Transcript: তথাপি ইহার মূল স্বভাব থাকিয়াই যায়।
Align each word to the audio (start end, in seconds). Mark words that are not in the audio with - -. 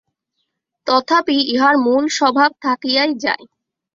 তথাপি 0.87 1.37
ইহার 1.53 1.75
মূল 1.77 2.03
স্বভাব 2.17 2.51
থাকিয়াই 2.63 3.11
যায়। 3.23 3.45